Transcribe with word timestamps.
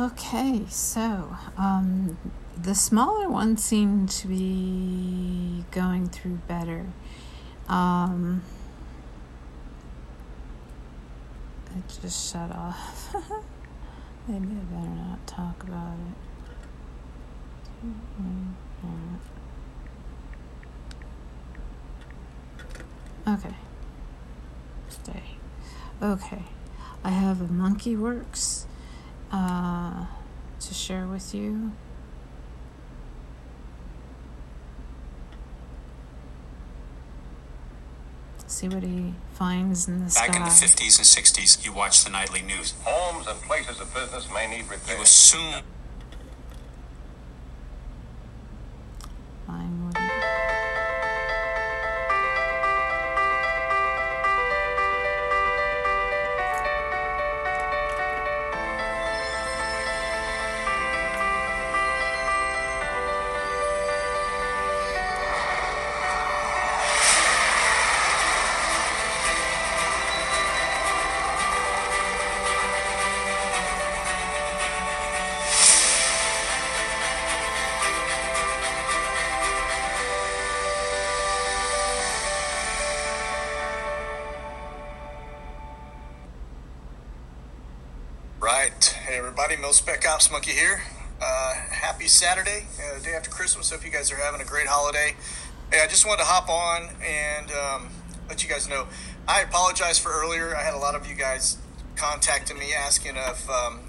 Okay, 0.00 0.64
so 0.70 1.36
um, 1.58 2.16
the 2.56 2.74
smaller 2.74 3.28
ones 3.28 3.62
seem 3.62 4.06
to 4.06 4.26
be 4.26 5.66
going 5.70 6.08
through 6.08 6.40
better. 6.48 6.86
Um, 7.68 8.42
it 11.76 12.00
just 12.00 12.32
shut 12.32 12.50
off. 12.50 13.14
Maybe 14.26 14.46
I 14.46 14.74
better 14.74 14.94
not 14.94 15.26
talk 15.26 15.62
about 15.62 15.98
it. 15.98 16.16
Okay. 23.28 23.56
Stay. 24.88 25.22
Okay. 26.00 26.44
I 27.04 27.10
have 27.10 27.42
a 27.42 27.48
Monkey 27.48 27.94
Works 27.94 28.61
uh, 29.32 30.06
to 30.60 30.74
share 30.74 31.06
with 31.06 31.34
you. 31.34 31.72
See 38.46 38.68
what 38.68 38.82
he 38.82 39.14
finds 39.32 39.88
in 39.88 39.98
the 40.00 40.04
Back 40.04 40.12
sky. 40.12 40.36
in 40.36 40.42
the 40.44 40.50
50s 40.50 40.98
and 40.98 41.06
60s, 41.26 41.64
you 41.64 41.72
watched 41.72 42.04
the 42.04 42.10
nightly 42.10 42.42
news. 42.42 42.74
Homes 42.84 43.26
and 43.26 43.40
places 43.42 43.80
of 43.80 43.92
business 43.94 44.28
may 44.32 44.46
need 44.46 44.68
repair. 44.68 44.96
You 44.96 45.02
assume 45.02 45.62
Spec 89.72 90.06
Ops 90.06 90.30
Monkey 90.30 90.50
here. 90.50 90.82
Uh, 91.18 91.54
happy 91.54 92.06
Saturday, 92.06 92.66
uh, 92.78 92.98
day 93.02 93.14
after 93.14 93.30
Christmas. 93.30 93.70
Hope 93.70 93.82
you 93.86 93.90
guys 93.90 94.12
are 94.12 94.16
having 94.16 94.42
a 94.42 94.44
great 94.44 94.66
holiday. 94.66 95.14
Hey, 95.72 95.80
I 95.82 95.86
just 95.86 96.06
wanted 96.06 96.18
to 96.18 96.24
hop 96.26 96.50
on 96.50 96.90
and 97.02 97.50
um, 97.52 97.88
let 98.28 98.42
you 98.42 98.50
guys 98.50 98.68
know. 98.68 98.86
I 99.26 99.40
apologize 99.40 99.98
for 99.98 100.12
earlier. 100.12 100.54
I 100.54 100.62
had 100.62 100.74
a 100.74 100.78
lot 100.78 100.94
of 100.94 101.08
you 101.08 101.14
guys 101.14 101.56
contacting 101.96 102.58
me 102.58 102.74
asking 102.74 103.16
if 103.16 103.48
um, 103.48 103.80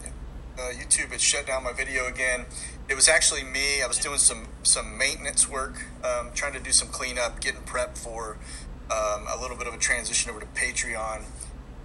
uh, 0.58 0.72
YouTube 0.72 1.11
had 1.11 1.20
shut 1.20 1.48
down 1.48 1.66
my 1.66 1.73
video 1.73 2.08
again. 2.08 2.45
It 2.88 2.95
was 2.95 3.09
actually 3.09 3.44
me. 3.44 3.81
I 3.84 3.88
was 3.88 3.98
doing 3.98 4.20
some 4.20 4.48
some 4.64 4.98
maintenance 4.98 5.50
work, 5.50 5.84
um, 6.02 6.30
trying 6.34 6.54
to 6.54 6.61
do 6.61 6.72
some 6.72 6.88
cleanup, 6.88 7.42
getting 7.42 7.61
prep 7.64 7.98
for 7.98 8.38
um, 8.89 9.26
a 9.30 9.38
little 9.38 9.58
bit 9.58 9.67
of 9.67 9.73
a 9.73 9.80
transition 9.80 10.31
over 10.31 10.39
to 10.39 10.45
Patreon 10.45 11.23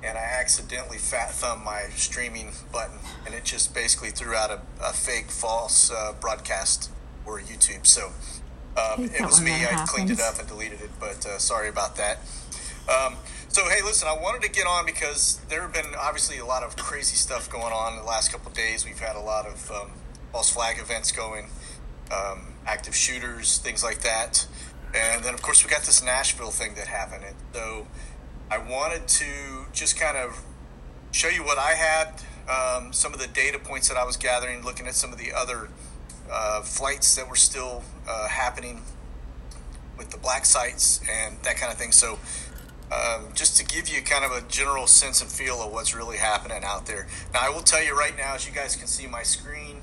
and 0.03 0.17
I 0.17 0.23
accidentally 0.23 0.99
fat 0.99 1.33
thumbed 1.33 1.65
my 1.65 1.85
streaming 1.95 2.53
button, 2.73 2.99
and 3.27 3.35
it 3.35 3.45
just 3.45 3.75
basically 3.75 4.11
threw 4.11 4.35
out 4.35 4.51
a, 4.51 4.61
a 4.83 4.93
fake 4.93 5.31
false 5.31 5.91
uh, 5.91 6.15
broadcast 6.21 6.91
or 7.27 7.41
YouTube. 7.41 7.87
So 7.87 8.13
um, 8.77 9.05
it 9.05 9.25
was 9.25 9.41
me. 9.41 9.53
I 9.53 9.85
cleaned 9.89 10.11
it 10.11 10.21
up 10.21 10.39
and 10.39 10.49
deleted 10.49 10.81
it, 10.81 10.91
but 11.01 11.27
uh, 11.27 11.39
sorry 11.39 11.69
about 11.69 11.97
that. 11.97 12.19
Um, 12.89 13.17
so 13.49 13.65
hey, 13.69 13.83
listen, 13.83 14.09
I 14.09 14.15
wanted 14.15 14.43
to 14.43 14.51
get 14.51 14.67
on 14.67 14.87
because 14.87 15.41
there 15.49 15.63
have 15.63 15.73
been 15.73 15.95
obviously 15.99 16.39
a 16.39 16.45
lot 16.45 16.63
of 16.63 16.77
crazy 16.77 17.17
stuff 17.17 17.51
going 17.51 17.73
on 17.73 17.97
the 17.97 18.05
last 18.05 18.31
couple 18.31 18.51
of 18.51 18.57
days. 18.57 18.85
We've 18.85 18.99
had 18.99 19.17
a 19.17 19.21
lot 19.21 19.47
of 19.47 19.71
um, 19.71 19.91
false 20.33 20.51
flag 20.51 20.79
events 20.79 21.11
going, 21.13 21.47
um, 22.13 22.55
active 22.67 22.95
shooters, 22.95 23.59
things 23.59 23.83
like 23.83 24.01
that, 24.03 24.47
and 24.95 25.25
then 25.25 25.35
of 25.35 25.43
course 25.43 25.65
we 25.65 25.71
got 25.71 25.83
this 25.83 26.03
Nashville 26.03 26.51
thing 26.51 26.75
that 26.75 26.87
happened. 26.87 27.25
And 27.27 27.37
so 27.53 27.87
I 28.51 28.59
wanted 28.59 29.07
to 29.09 29.67
just 29.73 29.99
kind 29.99 30.17
of 30.17 30.43
show 31.13 31.29
you 31.29 31.43
what 31.45 31.59
I 31.59 31.73
had, 31.75 32.23
um, 32.49 32.93
some 32.93 33.13
of 33.13 33.21
the 33.21 33.27
data 33.27 33.59
points 33.59 33.89
that 33.89 33.97
I 33.97 34.05
was 34.05 34.17
gathering, 34.17 34.63
looking 34.65 34.87
at 34.87 34.95
some 34.95 35.13
of 35.13 35.19
the 35.19 35.33
other 35.33 35.69
uh, 36.31 36.63
flights 36.63 37.15
that 37.17 37.29
were 37.29 37.37
still 37.37 37.83
uh, 38.09 38.29
happening 38.29 38.83
with 39.99 40.11
the 40.11 40.19
black 40.19 40.45
sites 40.45 41.01
and 41.11 41.37
that 41.43 41.57
kind 41.57 41.73
of 41.73 41.79
thing. 41.79 41.93
So, 41.93 42.19
um, 42.91 43.27
just 43.35 43.59
to 43.59 43.65
give 43.67 43.89
you 43.89 44.01
kind 44.01 44.25
of 44.25 44.31
a 44.33 44.41
general 44.49 44.87
sense 44.87 45.21
and 45.21 45.31
feel 45.31 45.61
of 45.61 45.73
what's 45.73 45.95
really 45.95 46.17
happening 46.17 46.63
out 46.65 46.87
there. 46.87 47.07
Now, 47.35 47.41
I 47.43 47.51
will 47.51 47.61
tell 47.61 47.83
you 47.85 47.95
right 47.99 48.17
now, 48.17 48.35
as 48.35 48.47
you 48.49 48.55
guys 48.55 48.77
can 48.77 48.87
see 48.87 49.07
my 49.07 49.23
screen, 49.23 49.83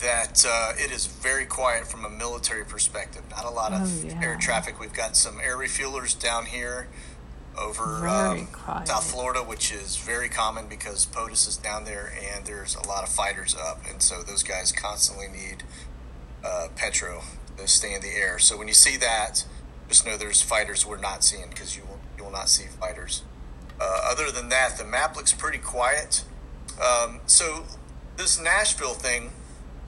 that 0.00 0.44
uh, 0.46 0.72
it 0.76 0.92
is 0.92 1.06
very 1.06 1.46
quiet 1.46 1.86
from 1.86 2.04
a 2.04 2.10
military 2.10 2.64
perspective. 2.64 3.22
Not 3.30 3.46
a 3.46 3.50
lot 3.50 3.72
of 3.72 3.80
Oh, 3.82 4.06
yeah. 4.08 4.20
air 4.22 4.36
traffic. 4.38 4.78
We've 4.78 4.92
got 4.92 5.16
some 5.16 5.40
air 5.40 5.56
refuelers 5.56 6.18
down 6.20 6.46
here 6.46 6.88
over 7.58 8.06
um. 8.08 8.48
South 8.86 9.10
Florida, 9.10 9.40
which 9.40 9.72
is 9.72 9.96
very 9.96 10.28
common 10.28 10.66
because 10.68 11.06
POTUS 11.06 11.48
is 11.48 11.56
down 11.56 11.84
there 11.84 12.12
and 12.34 12.46
there's 12.46 12.74
a 12.74 12.86
lot 12.86 13.02
of 13.02 13.08
fighters 13.08 13.56
up. 13.56 13.82
And 13.88 14.02
so 14.02 14.22
those 14.22 14.42
guys 14.42 14.72
constantly 14.72 15.26
need 15.28 15.64
uh, 16.44 16.68
petro 16.76 17.22
to 17.56 17.66
stay 17.66 17.94
in 17.94 18.00
the 18.00 18.08
air. 18.08 18.38
So 18.38 18.56
when 18.56 18.68
you 18.68 18.74
see 18.74 18.96
that, 18.98 19.44
just 19.88 20.06
know 20.06 20.16
there's 20.16 20.42
fighters 20.42 20.86
we're 20.86 20.98
not 20.98 21.24
seeing 21.24 21.48
because 21.48 21.76
you 21.76 21.82
will, 21.82 21.98
you 22.16 22.24
will 22.24 22.30
not 22.30 22.48
see 22.48 22.66
fighters. 22.66 23.22
Uh, 23.80 24.00
other 24.04 24.30
than 24.30 24.48
that, 24.48 24.76
the 24.76 24.84
map 24.84 25.16
looks 25.16 25.32
pretty 25.32 25.58
quiet. 25.58 26.24
Um, 26.82 27.20
so 27.26 27.64
this 28.16 28.40
Nashville 28.40 28.94
thing, 28.94 29.30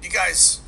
you 0.02 0.10
guys, 0.10 0.60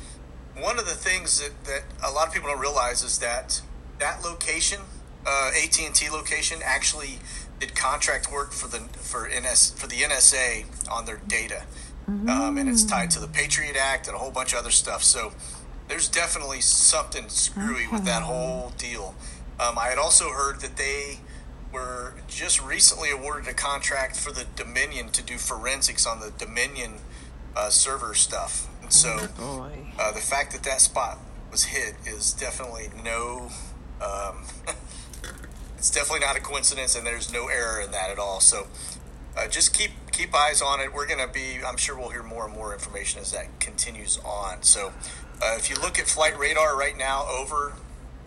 one 0.57 0.77
of 0.77 0.85
the 0.85 0.93
things 0.93 1.39
that, 1.39 1.63
that 1.65 1.83
a 2.03 2.11
lot 2.11 2.27
of 2.27 2.33
people 2.33 2.49
don't 2.49 2.59
realize 2.59 3.03
is 3.03 3.19
that 3.19 3.61
that 3.99 4.23
location, 4.23 4.81
uh, 5.25 5.51
AT 5.55 5.79
and 5.79 5.95
T 5.95 6.09
location, 6.09 6.59
actually 6.63 7.19
did 7.59 7.75
contract 7.75 8.31
work 8.31 8.51
for 8.51 8.67
the 8.67 8.79
for 8.99 9.29
NS 9.29 9.71
for 9.71 9.87
the 9.87 9.97
NSA 9.97 10.65
on 10.91 11.05
their 11.05 11.21
data, 11.27 11.63
um, 12.07 12.57
and 12.57 12.67
it's 12.69 12.83
tied 12.83 13.11
to 13.11 13.19
the 13.19 13.27
Patriot 13.27 13.75
Act 13.75 14.07
and 14.07 14.15
a 14.15 14.19
whole 14.19 14.31
bunch 14.31 14.53
of 14.53 14.59
other 14.59 14.71
stuff. 14.71 15.03
So 15.03 15.33
there's 15.87 16.07
definitely 16.07 16.61
something 16.61 17.29
screwy 17.29 17.87
with 17.91 18.05
that 18.05 18.23
whole 18.23 18.73
deal. 18.77 19.15
Um, 19.59 19.77
I 19.77 19.87
had 19.87 19.97
also 19.97 20.29
heard 20.29 20.61
that 20.61 20.77
they 20.77 21.19
were 21.71 22.13
just 22.27 22.63
recently 22.63 23.09
awarded 23.11 23.47
a 23.47 23.53
contract 23.53 24.15
for 24.15 24.31
the 24.31 24.45
Dominion 24.55 25.09
to 25.09 25.23
do 25.23 25.37
forensics 25.37 26.05
on 26.05 26.19
the 26.19 26.31
Dominion 26.37 26.93
uh, 27.55 27.69
server 27.69 28.13
stuff. 28.13 28.67
And 28.81 28.93
so 28.93 29.27
Boy. 29.37 29.93
uh, 29.99 30.11
the 30.11 30.19
fact 30.19 30.53
that 30.53 30.63
that 30.63 30.81
spot 30.81 31.19
was 31.51 31.65
hit 31.65 31.95
is 32.05 32.33
definitely 32.33 32.89
no. 33.03 33.49
Um, 34.01 34.43
it's 35.83 35.91
definitely 35.91 36.25
not 36.25 36.37
a 36.37 36.39
coincidence, 36.39 36.95
and 36.95 37.05
there's 37.05 37.33
no 37.33 37.49
error 37.49 37.81
in 37.81 37.91
that 37.91 38.09
at 38.09 38.17
all. 38.17 38.39
So 38.39 38.67
uh, 39.35 39.49
just 39.49 39.77
keep 39.77 39.91
keep 40.13 40.33
eyes 40.33 40.61
on 40.61 40.79
it. 40.79 40.93
We're 40.93 41.05
going 41.05 41.19
to 41.19 41.27
be. 41.27 41.57
I'm 41.61 41.75
sure 41.75 41.99
we'll 41.99 42.11
hear 42.11 42.23
more 42.23 42.45
and 42.45 42.53
more 42.55 42.71
information 42.71 43.19
as 43.19 43.33
that 43.33 43.59
continues 43.59 44.17
on. 44.23 44.63
So 44.63 44.93
uh, 45.41 45.55
if 45.57 45.69
you 45.69 45.75
look 45.75 45.99
at 45.99 46.07
flight 46.07 46.39
radar 46.39 46.77
right 46.77 46.97
now 46.97 47.27
over 47.27 47.73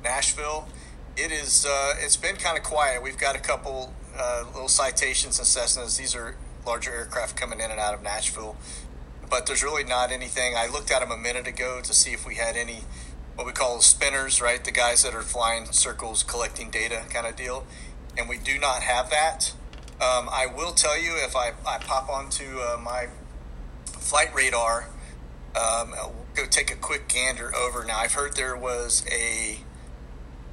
Nashville, 0.05 0.69
it 1.17 1.33
is. 1.33 1.65
Uh, 1.65 1.95
it's 1.99 2.19
been 2.19 2.37
kind 2.37 2.59
of 2.59 2.63
quiet. 2.63 3.03
We've 3.03 3.17
got 3.17 3.37
a 3.37 3.41
couple 3.41 3.95
uh, 4.19 4.45
little 4.53 4.69
citations 4.69 5.39
and 5.39 5.47
Cessnas. 5.49 5.97
These 5.97 6.15
are 6.15 6.37
larger 6.67 6.93
aircraft 6.93 7.37
coming 7.39 7.61
in 7.61 7.71
and 7.71 7.81
out 7.81 7.95
of 7.95 8.03
Nashville 8.03 8.55
but 9.29 9.47
there's 9.47 9.65
really 9.65 9.83
not 9.83 10.13
anything. 10.13 10.55
I 10.57 10.69
looked 10.69 10.91
at 10.91 11.01
them 11.01 11.11
a 11.11 11.17
minute 11.17 11.49
ago 11.49 11.81
to 11.83 11.93
see 11.93 12.13
if 12.13 12.27
we 12.27 12.37
had 12.37 12.57
any 12.57 12.83
what 13.37 13.47
we 13.47 13.53
call 13.53 13.81
spinners, 13.81 14.41
right? 14.41 14.65
The 14.65 14.71
guys 14.71 15.03
that 15.05 15.15
are 15.15 15.23
flying 15.23 15.67
circles, 15.67 16.23
collecting 16.23 16.71
data, 16.71 17.03
kind 17.11 17.27
of 17.27 17.37
deal. 17.37 17.67
And 18.19 18.29
we 18.29 18.39
do 18.39 18.59
not 18.59 18.83
have 18.83 19.11
that. 19.11 19.53
Um, 20.01 20.29
I 20.31 20.47
will 20.47 20.73
tell 20.73 21.01
you 21.01 21.13
if 21.17 21.37
I, 21.37 21.53
I 21.67 21.79
pop 21.79 22.09
onto 22.09 22.59
uh, 22.59 22.79
my 22.83 23.09
flight 23.85 24.35
radar, 24.35 24.89
um, 25.55 25.95
I'll 25.95 26.15
go 26.35 26.47
take 26.47 26.71
a 26.71 26.77
quick 26.77 27.09
gander 27.09 27.55
over. 27.55 27.85
Now 27.85 27.99
I've 27.99 28.13
heard 28.13 28.37
there 28.37 28.57
was 28.57 29.05
a 29.11 29.59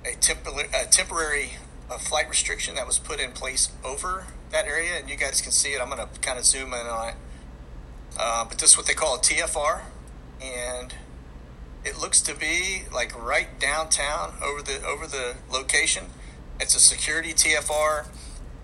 a, 0.06 0.16
temporary 0.16 0.70
a 0.74 0.86
temporary 0.86 1.52
flight 2.00 2.30
restriction 2.30 2.76
that 2.76 2.88
was 2.88 3.00
put 3.00 3.20
in 3.20 3.32
place 3.32 3.70
over 3.84 4.28
that 4.52 4.66
area, 4.66 4.98
and 5.00 5.10
you 5.10 5.16
guys 5.16 5.42
can 5.42 5.52
see 5.52 5.70
it. 5.70 5.82
I'm 5.82 5.90
going 5.90 6.06
to 6.08 6.20
kind 6.20 6.40
of 6.40 6.46
zoom 6.46 6.74
in 6.74 6.88
on 6.88 7.10
it. 7.10 7.16
Uh, 8.18 8.46
but 8.46 8.60
this 8.60 8.72
is 8.72 8.78
what 8.78 8.86
they 8.86 8.94
call 8.94 9.16
a 9.16 9.20
TFR, 9.20 9.82
and 10.42 10.94
it 11.86 12.00
looks 12.00 12.22
to 12.22 12.36
be 12.36 12.84
like 12.94 13.18
right 13.22 13.60
downtown 13.60 14.34
over 14.42 14.62
the 14.62 14.84
over 14.86 15.08
the 15.08 15.36
location. 15.52 16.06
It's 16.60 16.76
a 16.76 16.80
security 16.80 17.34
TFR, 17.34 18.08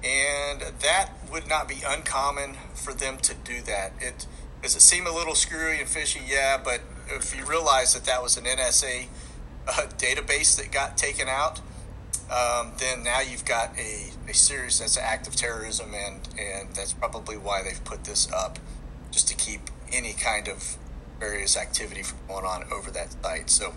and 0.04 0.62
that 0.80 1.10
would 1.31 1.48
not 1.48 1.68
be 1.68 1.81
uncommon 1.86 2.56
for 2.74 2.94
them 2.94 3.18
to 3.18 3.33
do 3.33 3.62
that. 3.63 3.94
It 4.00 4.25
does 4.62 4.75
it 4.75 4.81
seem 4.81 5.07
a 5.07 5.12
little 5.12 5.36
screwy 5.36 5.80
and 5.80 5.88
fishy? 5.88 6.21
Yeah, 6.25 6.60
but 6.63 6.81
if 7.07 7.36
you 7.36 7.45
realize 7.45 7.94
that 7.94 8.06
that 8.06 8.21
was 8.21 8.38
an 8.38 8.45
NSA 8.45 9.07
uh, 9.68 9.72
database 9.98 10.57
that 10.57 10.72
got 10.72 10.98
taken 10.98 11.27
out, 11.27 11.60
um, 12.30 12.74
then 12.77 13.04
now 13.04 13.22
you've 13.22 13.45
got 13.45 13.77
a, 13.77 14.12
a 14.30 14.33
serious 14.33 14.80
that's 14.80 14.98
an 14.98 15.04
act 15.06 15.27
of 15.27 15.36
terrorism, 15.36 15.94
and 15.94 16.27
and 16.39 16.74
that's 16.74 16.94
probably 16.94 17.38
why 17.38 17.63
they've 17.63 17.83
put 17.83 18.06
this 18.06 18.31
up, 18.31 18.60
just 19.12 19.27
to 19.27 19.36
keep 19.36 19.62
any 19.92 20.13
kind 20.13 20.48
of 20.48 20.77
various 21.19 21.57
activity 21.57 22.04
from 22.04 22.18
going 22.27 22.45
on 22.45 22.63
over 22.71 22.92
that 22.92 23.12
site. 23.24 23.50
So, 23.50 23.74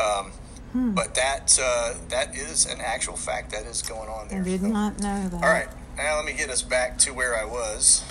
um, 0.00 0.32
Hmm. 0.72 0.90
but 0.92 1.14
that 1.14 1.58
uh, 1.62 1.94
that 2.10 2.36
is 2.36 2.66
an 2.66 2.78
actual 2.82 3.16
fact 3.16 3.52
that 3.52 3.64
is 3.64 3.80
going 3.80 4.08
on 4.10 4.28
there. 4.28 4.40
I 4.40 4.44
did 4.44 4.60
So- 4.60 4.66
not 4.66 4.98
know 5.00 5.28
that. 5.30 5.42
all 5.42 5.48
right, 5.50 5.68
now 5.96 6.16
let 6.16 6.26
me 6.26 6.34
get 6.34 6.50
us 6.50 6.60
back 6.62 6.98
to 6.98 7.12
where 7.14 7.34
I 7.38 7.44
was. 7.44 8.02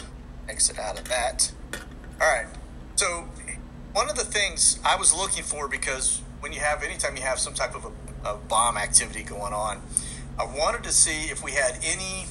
Exit 0.49 0.79
out 0.79 0.97
of 0.99 1.07
that. 1.07 1.51
All 2.19 2.27
right, 2.27 2.47
so 2.95 3.25
one 3.93 4.09
of 4.09 4.15
the 4.15 4.25
things 4.25 4.79
I 4.83 4.95
was 4.95 5.13
looking 5.13 5.43
for 5.43 5.67
because 5.67 6.21
when 6.39 6.51
you 6.51 6.59
have 6.61 6.81
anytime 6.81 7.15
you 7.15 7.21
have 7.23 7.37
some 7.39 7.53
type 7.53 7.75
of 7.75 7.85
a, 7.85 8.29
a 8.31 8.37
bomb 8.37 8.75
activity 8.75 9.21
going 9.21 9.53
on, 9.53 9.81
I 10.39 10.45
wanted 10.45 10.83
to 10.85 10.91
see 10.91 11.25
if 11.29 11.43
we 11.43 11.51
had 11.51 11.77
any 11.83 12.25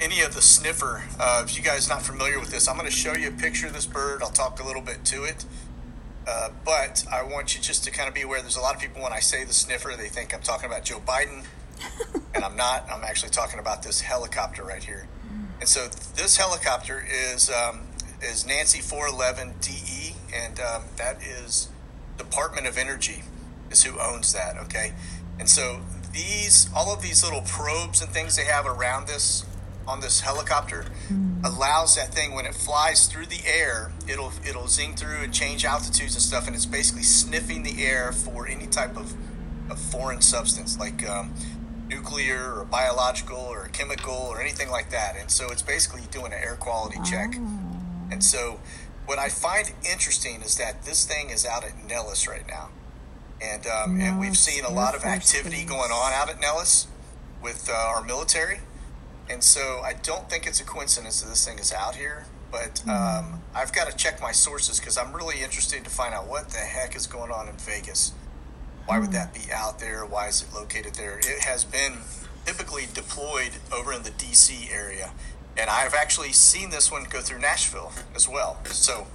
any 0.00 0.20
of 0.20 0.34
the 0.34 0.42
sniffer. 0.42 1.04
Uh, 1.18 1.42
if 1.44 1.56
you 1.56 1.62
guys 1.62 1.88
not 1.88 2.02
familiar 2.02 2.38
with 2.38 2.50
this, 2.50 2.68
I'm 2.68 2.76
going 2.76 2.88
to 2.88 2.94
show 2.94 3.14
you 3.14 3.28
a 3.28 3.32
picture 3.32 3.66
of 3.66 3.72
this 3.72 3.86
bird. 3.86 4.22
I'll 4.22 4.30
talk 4.30 4.60
a 4.60 4.66
little 4.66 4.82
bit 4.82 5.04
to 5.06 5.24
it. 5.24 5.44
Uh, 6.26 6.50
but 6.64 7.04
I 7.12 7.22
want 7.22 7.54
you 7.54 7.62
just 7.62 7.84
to 7.84 7.90
kind 7.90 8.08
of 8.08 8.14
be 8.14 8.22
aware. 8.22 8.40
There's 8.40 8.56
a 8.56 8.60
lot 8.60 8.74
of 8.74 8.80
people 8.80 9.02
when 9.02 9.12
I 9.12 9.20
say 9.20 9.44
the 9.44 9.52
sniffer, 9.52 9.94
they 9.96 10.08
think 10.08 10.34
I'm 10.34 10.42
talking 10.42 10.66
about 10.66 10.84
Joe 10.84 10.98
Biden, 10.98 11.44
and 12.34 12.44
I'm 12.44 12.56
not. 12.56 12.84
I'm 12.90 13.04
actually 13.04 13.30
talking 13.30 13.60
about 13.60 13.82
this 13.82 14.00
helicopter 14.00 14.64
right 14.64 14.82
here. 14.82 15.06
And 15.60 15.68
so 15.68 15.86
this 15.86 16.36
helicopter 16.36 17.06
is 17.08 17.48
um, 17.50 17.82
is 18.20 18.44
Nancy 18.44 18.80
411 18.80 19.54
DE, 19.60 20.16
and 20.34 20.58
um, 20.58 20.82
that 20.96 21.22
is 21.22 21.68
Department 22.18 22.66
of 22.66 22.76
Energy 22.76 23.22
is 23.70 23.84
who 23.84 23.98
owns 24.00 24.32
that. 24.32 24.56
Okay, 24.64 24.92
and 25.38 25.48
so 25.48 25.80
these 26.12 26.68
all 26.74 26.92
of 26.92 27.02
these 27.02 27.22
little 27.22 27.42
probes 27.42 28.02
and 28.02 28.10
things 28.10 28.36
they 28.36 28.44
have 28.44 28.66
around 28.66 29.06
this 29.06 29.46
on 29.86 30.00
this 30.00 30.20
helicopter 30.20 30.84
allows 31.44 31.96
that 31.96 32.12
thing 32.12 32.34
when 32.34 32.44
it 32.44 32.54
flies 32.54 33.06
through 33.06 33.26
the 33.26 33.40
air 33.46 33.92
it'll 34.08 34.32
it'll 34.46 34.66
zing 34.66 34.96
through 34.96 35.22
and 35.22 35.32
change 35.32 35.64
altitudes 35.64 36.14
and 36.14 36.22
stuff 36.22 36.46
and 36.46 36.56
it's 36.56 36.66
basically 36.66 37.02
sniffing 37.02 37.62
the 37.62 37.84
air 37.84 38.12
for 38.12 38.48
any 38.48 38.66
type 38.66 38.96
of, 38.96 39.14
of 39.70 39.78
foreign 39.78 40.20
substance 40.20 40.78
like 40.78 41.08
um, 41.08 41.32
nuclear 41.88 42.54
or 42.60 42.64
biological 42.64 43.38
or 43.38 43.68
chemical 43.72 44.14
or 44.14 44.40
anything 44.40 44.70
like 44.70 44.90
that. 44.90 45.16
And 45.16 45.30
so 45.30 45.48
it's 45.50 45.62
basically 45.62 46.02
doing 46.10 46.32
an 46.32 46.40
air 46.40 46.56
quality 46.56 46.98
check. 47.04 47.34
And 48.10 48.22
so 48.22 48.60
what 49.06 49.18
i 49.20 49.28
find 49.28 49.72
interesting 49.88 50.42
is 50.42 50.56
that 50.58 50.84
this 50.84 51.04
thing 51.04 51.30
is 51.30 51.46
out 51.46 51.64
at 51.64 51.72
nellis 51.86 52.26
right 52.28 52.46
now. 52.48 52.70
And 53.40 53.66
um, 53.66 54.00
and 54.00 54.18
we've 54.18 54.36
seen 54.36 54.64
a 54.64 54.70
lot 54.70 54.94
of 54.94 55.04
activity 55.04 55.64
going 55.64 55.90
on 55.90 56.12
out 56.12 56.30
at 56.30 56.40
nellis 56.40 56.86
with 57.42 57.68
uh, 57.70 57.74
our 57.74 58.02
military 58.02 58.60
and 59.28 59.42
so 59.42 59.80
I 59.84 59.94
don't 60.02 60.28
think 60.30 60.46
it's 60.46 60.60
a 60.60 60.64
coincidence 60.64 61.22
that 61.22 61.28
this 61.28 61.46
thing 61.46 61.58
is 61.58 61.72
out 61.72 61.96
here. 61.96 62.26
But 62.50 62.82
um, 62.88 63.42
I've 63.54 63.72
got 63.72 63.90
to 63.90 63.96
check 63.96 64.20
my 64.20 64.32
sources 64.32 64.78
because 64.78 64.96
I'm 64.96 65.12
really 65.12 65.42
interested 65.42 65.82
to 65.84 65.90
find 65.90 66.14
out 66.14 66.28
what 66.28 66.50
the 66.50 66.58
heck 66.58 66.94
is 66.94 67.06
going 67.06 67.30
on 67.30 67.48
in 67.48 67.56
Vegas. 67.56 68.12
Why 68.86 68.98
would 68.98 69.12
that 69.12 69.34
be 69.34 69.52
out 69.52 69.80
there? 69.80 70.06
Why 70.06 70.28
is 70.28 70.42
it 70.42 70.54
located 70.54 70.94
there? 70.94 71.18
It 71.18 71.40
has 71.40 71.64
been 71.64 71.98
typically 72.44 72.84
deployed 72.94 73.50
over 73.72 73.92
in 73.92 74.04
the 74.04 74.10
DC 74.10 74.72
area. 74.72 75.10
And 75.58 75.68
I've 75.68 75.94
actually 75.94 76.32
seen 76.32 76.70
this 76.70 76.92
one 76.92 77.04
go 77.10 77.20
through 77.20 77.40
Nashville 77.40 77.92
as 78.14 78.28
well. 78.28 78.58
So, 78.66 79.06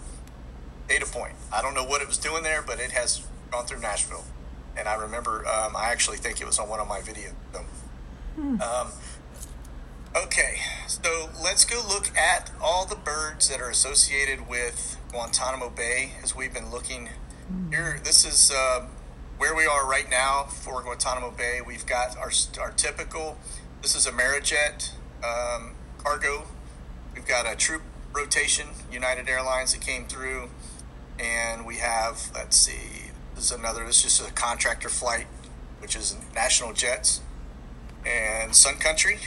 data 0.90 1.06
point. 1.06 1.34
I 1.54 1.62
don't 1.62 1.74
know 1.74 1.86
what 1.86 2.02
it 2.02 2.08
was 2.08 2.18
doing 2.18 2.44
there, 2.44 2.62
but 2.62 2.80
it 2.80 2.92
has 2.92 3.26
gone 3.50 3.66
through 3.66 3.80
Nashville. 3.80 4.26
And 4.76 4.88
I 4.88 4.96
remember, 4.96 5.48
um, 5.48 5.76
I 5.76 5.92
actually 5.92 6.18
think 6.18 6.42
it 6.42 6.46
was 6.46 6.60
on 6.60 6.68
one 6.68 6.80
of 6.80 6.88
my 6.88 7.00
videos. 7.00 7.34
So, 7.54 7.60
um, 8.62 8.92
Okay, 10.14 10.60
so 10.88 11.30
let's 11.42 11.64
go 11.64 11.82
look 11.88 12.16
at 12.18 12.52
all 12.62 12.86
the 12.86 12.98
birds 12.98 13.48
that 13.48 13.62
are 13.62 13.70
associated 13.70 14.50
with 14.50 14.98
Guantanamo 15.10 15.70
Bay 15.70 16.12
as 16.22 16.36
we've 16.36 16.54
been 16.54 16.70
looking 16.70 17.08
here. 17.70 18.02
This 18.04 18.26
is 18.26 18.52
uh, 18.54 18.88
where 19.38 19.56
we 19.56 19.66
are 19.66 19.88
right 19.88 20.10
now 20.10 20.44
for 20.44 20.82
Guantanamo 20.82 21.32
Bay. 21.32 21.62
We've 21.66 21.86
got 21.86 22.18
our, 22.18 22.30
our 22.60 22.72
typical, 22.72 23.38
this 23.82 23.96
is 23.96 24.06
Amerijet 24.06 24.92
um, 25.24 25.76
cargo. 25.98 26.44
We've 27.16 27.26
got 27.26 27.50
a 27.50 27.56
troop 27.56 27.82
rotation, 28.14 28.68
United 28.92 29.30
Airlines 29.30 29.72
that 29.72 29.80
came 29.80 30.08
through. 30.08 30.50
And 31.20 31.66
we 31.66 31.78
have, 31.78 32.32
let's 32.34 32.58
see, 32.58 33.12
this 33.36 33.46
is 33.46 33.52
another, 33.54 33.86
this 33.86 34.04
is 34.04 34.18
just 34.18 34.30
a 34.30 34.34
contractor 34.34 34.90
flight, 34.90 35.28
which 35.80 35.96
is 35.96 36.18
National 36.36 36.74
Jets 36.74 37.22
and 38.06 38.54
Sun 38.54 38.76
Country, 38.76 39.20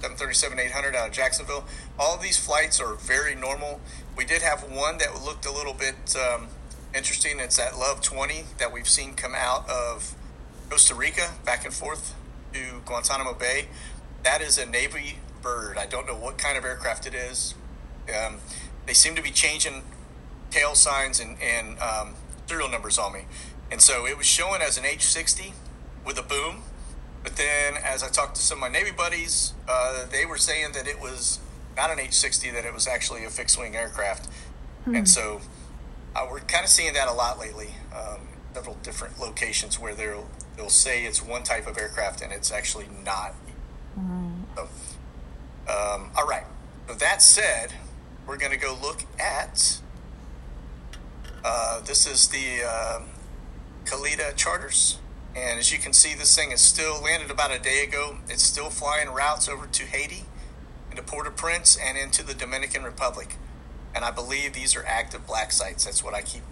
737-800 0.00 0.94
out 0.94 1.08
of 1.08 1.12
Jacksonville. 1.12 1.64
All 1.98 2.14
of 2.14 2.22
these 2.22 2.38
flights 2.38 2.80
are 2.80 2.94
very 2.94 3.34
normal. 3.34 3.80
We 4.16 4.24
did 4.24 4.42
have 4.42 4.62
one 4.62 4.98
that 4.98 5.22
looked 5.24 5.46
a 5.46 5.52
little 5.52 5.74
bit 5.74 6.16
um, 6.16 6.48
interesting. 6.94 7.40
It's 7.40 7.56
that 7.56 7.78
Love 7.78 8.00
20 8.00 8.44
that 8.58 8.72
we've 8.72 8.88
seen 8.88 9.14
come 9.14 9.34
out 9.34 9.68
of 9.68 10.14
Costa 10.70 10.94
Rica 10.94 11.30
back 11.44 11.64
and 11.64 11.74
forth 11.74 12.14
to 12.52 12.80
Guantanamo 12.84 13.34
Bay. 13.34 13.68
That 14.22 14.40
is 14.40 14.58
a 14.58 14.66
Navy 14.66 15.18
bird. 15.42 15.78
I 15.78 15.86
don't 15.86 16.06
know 16.06 16.16
what 16.16 16.38
kind 16.38 16.58
of 16.58 16.64
aircraft 16.64 17.06
it 17.06 17.14
is. 17.14 17.54
Um, 18.08 18.38
they 18.86 18.94
seem 18.94 19.14
to 19.14 19.22
be 19.22 19.30
changing 19.30 19.82
tail 20.50 20.74
signs 20.74 21.20
and, 21.20 21.36
and 21.42 21.78
um, 21.78 22.14
serial 22.46 22.68
numbers 22.68 22.98
on 22.98 23.12
me. 23.12 23.20
And 23.70 23.80
so 23.80 24.06
it 24.06 24.16
was 24.16 24.26
showing 24.26 24.62
as 24.62 24.78
an 24.78 24.84
H60 24.84 25.52
with 26.04 26.18
a 26.18 26.22
boom. 26.22 26.62
But 27.28 27.36
then, 27.36 27.74
as 27.84 28.02
I 28.02 28.08
talked 28.08 28.36
to 28.36 28.40
some 28.40 28.56
of 28.56 28.72
my 28.72 28.78
Navy 28.78 28.90
buddies, 28.90 29.52
uh, 29.68 30.06
they 30.06 30.24
were 30.24 30.38
saying 30.38 30.72
that 30.72 30.88
it 30.88 30.98
was 30.98 31.40
not 31.76 31.90
an 31.90 32.00
H-60, 32.00 32.54
that 32.54 32.64
it 32.64 32.72
was 32.72 32.86
actually 32.88 33.22
a 33.24 33.28
fixed-wing 33.28 33.76
aircraft. 33.76 34.30
And 34.96 35.06
so, 35.06 35.42
uh, 36.16 36.26
we're 36.30 36.40
kind 36.40 36.64
of 36.64 36.70
seeing 36.70 36.94
that 36.94 37.06
a 37.06 37.12
lot 37.12 37.38
lately. 37.38 37.74
Um, 37.94 38.28
several 38.54 38.76
different 38.82 39.20
locations 39.20 39.78
where 39.78 39.94
they'll 39.94 40.26
they'll 40.56 40.70
say 40.70 41.04
it's 41.04 41.22
one 41.22 41.42
type 41.42 41.66
of 41.66 41.76
aircraft 41.76 42.22
and 42.22 42.32
it's 42.32 42.50
actually 42.50 42.86
not. 43.04 43.34
So, 44.56 44.62
um, 45.68 46.10
all 46.16 46.26
right. 46.26 46.44
So 46.88 46.94
that 46.94 47.20
said, 47.20 47.74
we're 48.26 48.38
going 48.38 48.52
to 48.52 48.58
go 48.58 48.74
look 48.80 49.04
at. 49.20 49.80
Uh, 51.44 51.82
this 51.82 52.06
is 52.06 52.28
the 52.28 52.62
um 52.62 53.04
Kalitta 53.84 54.34
charters. 54.34 54.98
And 55.38 55.58
as 55.58 55.72
you 55.72 55.78
can 55.78 55.92
see, 55.92 56.14
this 56.14 56.34
thing 56.34 56.50
is 56.50 56.60
still 56.60 57.00
landed 57.00 57.30
about 57.30 57.54
a 57.54 57.60
day 57.60 57.84
ago. 57.84 58.18
It's 58.28 58.42
still 58.42 58.70
flying 58.70 59.08
routes 59.08 59.48
over 59.48 59.66
to 59.66 59.84
Haiti, 59.84 60.24
into 60.90 61.02
Port-au-Prince, 61.02 61.76
and 61.76 61.96
into 61.96 62.24
the 62.24 62.34
Dominican 62.34 62.82
Republic. 62.82 63.36
And 63.94 64.04
I 64.04 64.10
believe 64.10 64.52
these 64.52 64.74
are 64.74 64.84
active 64.84 65.26
black 65.26 65.52
sites. 65.52 65.84
That's 65.84 66.02
what 66.02 66.12
I 66.12 66.22
keep, 66.22 66.42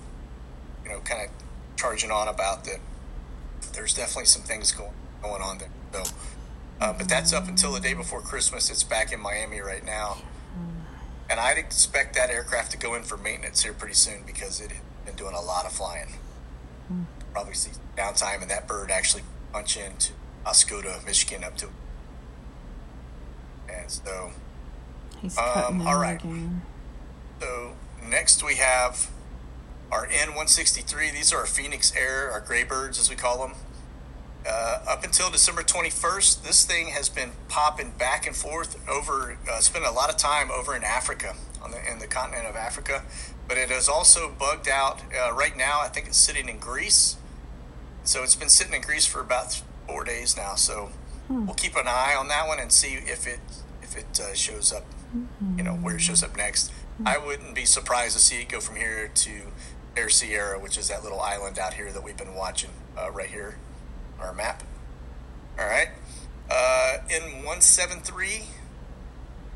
you 0.84 0.90
know, 0.90 1.00
kind 1.00 1.22
of 1.22 1.30
charging 1.76 2.12
on 2.12 2.28
about. 2.28 2.64
That 2.64 2.78
there's 3.72 3.92
definitely 3.92 4.26
some 4.26 4.42
things 4.42 4.70
going 4.70 4.92
going 5.20 5.42
on 5.42 5.58
there. 5.58 5.70
So, 5.92 6.12
uh, 6.80 6.92
but 6.92 7.08
that's 7.08 7.32
up 7.32 7.48
until 7.48 7.72
the 7.72 7.80
day 7.80 7.94
before 7.94 8.20
Christmas. 8.20 8.70
It's 8.70 8.84
back 8.84 9.12
in 9.12 9.20
Miami 9.20 9.60
right 9.60 9.84
now, 9.84 10.18
and 11.28 11.40
I'd 11.40 11.58
expect 11.58 12.14
that 12.14 12.30
aircraft 12.30 12.70
to 12.72 12.78
go 12.78 12.94
in 12.94 13.02
for 13.02 13.16
maintenance 13.16 13.64
here 13.64 13.72
pretty 13.72 13.94
soon 13.94 14.22
because 14.24 14.60
it 14.60 14.70
had 14.70 14.80
been 15.04 15.16
doing 15.16 15.34
a 15.34 15.40
lot 15.40 15.66
of 15.66 15.72
flying 15.72 16.18
probably 17.36 17.52
see 17.52 17.70
downtime 17.98 18.40
and 18.40 18.50
that 18.50 18.66
bird 18.66 18.90
actually 18.90 19.22
punch 19.52 19.76
into 19.76 20.14
Oscoda, 20.46 21.04
Michigan 21.04 21.44
up 21.44 21.54
to 21.58 21.68
and 23.70 23.90
so 23.90 24.30
He's 25.20 25.36
Um, 25.36 25.86
all 25.86 25.98
right. 25.98 26.18
again. 26.18 26.62
so 27.38 27.74
next 28.02 28.42
we 28.42 28.54
have 28.54 29.10
our 29.92 30.06
N163. 30.06 31.12
These 31.12 31.30
are 31.34 31.40
our 31.40 31.46
Phoenix 31.46 31.94
Air, 31.94 32.30
our 32.32 32.40
gray 32.40 32.64
birds 32.64 32.98
as 32.98 33.10
we 33.10 33.16
call 33.16 33.46
them. 33.46 33.56
Uh, 34.48 34.78
up 34.88 35.04
until 35.04 35.28
December 35.28 35.62
21st, 35.62 36.42
this 36.42 36.64
thing 36.64 36.88
has 36.88 37.10
been 37.10 37.32
popping 37.48 37.90
back 37.98 38.26
and 38.26 38.34
forth 38.34 38.78
over, 38.88 39.36
uh, 39.50 39.58
spending 39.60 39.90
a 39.90 39.92
lot 39.94 40.08
of 40.08 40.16
time 40.16 40.50
over 40.50 40.74
in 40.74 40.84
Africa, 40.84 41.34
on 41.60 41.70
the 41.72 41.90
in 41.92 41.98
the 41.98 42.06
continent 42.06 42.46
of 42.46 42.56
Africa. 42.56 43.02
But 43.46 43.58
it 43.58 43.68
has 43.70 43.88
also 43.90 44.30
bugged 44.30 44.68
out. 44.68 45.02
Uh, 45.12 45.34
right 45.34 45.54
now, 45.56 45.80
I 45.82 45.88
think 45.88 46.06
it's 46.06 46.16
sitting 46.16 46.48
in 46.48 46.58
Greece. 46.58 47.16
So 48.06 48.22
it's 48.22 48.36
been 48.36 48.48
sitting 48.48 48.72
in 48.72 48.82
Greece 48.82 49.04
for 49.04 49.20
about 49.20 49.62
four 49.88 50.04
days 50.04 50.36
now. 50.36 50.54
So 50.54 50.90
we'll 51.28 51.54
keep 51.54 51.74
an 51.76 51.88
eye 51.88 52.14
on 52.16 52.28
that 52.28 52.46
one 52.46 52.60
and 52.60 52.70
see 52.70 52.94
if 52.94 53.26
it 53.26 53.40
if 53.82 53.96
it 53.96 54.20
uh, 54.20 54.32
shows 54.34 54.72
up. 54.72 54.84
You 55.56 55.64
know 55.64 55.74
where 55.74 55.96
it 55.96 56.00
shows 56.00 56.22
up 56.22 56.36
next. 56.36 56.72
I 57.04 57.18
wouldn't 57.18 57.54
be 57.54 57.64
surprised 57.64 58.14
to 58.14 58.22
see 58.22 58.40
it 58.40 58.48
go 58.48 58.60
from 58.60 58.76
here 58.76 59.10
to 59.12 59.30
Terceira, 59.96 60.58
which 60.58 60.78
is 60.78 60.88
that 60.88 61.02
little 61.02 61.20
island 61.20 61.58
out 61.58 61.74
here 61.74 61.90
that 61.90 62.02
we've 62.02 62.16
been 62.16 62.34
watching 62.34 62.70
uh, 62.96 63.10
right 63.10 63.28
here 63.28 63.56
on 64.20 64.26
our 64.26 64.32
map. 64.32 64.62
All 65.58 65.66
right. 65.66 65.88
Uh, 66.48 66.98
in 67.10 67.22
173 67.44 68.44